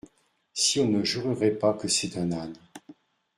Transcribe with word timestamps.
Si 0.55 0.79
on 0.79 0.87
ne 0.87 1.03
jurerait 1.03 1.51
pas 1.51 1.75
que 1.75 1.87
c'est 1.87 2.17
un 2.17 2.31
âne! 2.31 2.55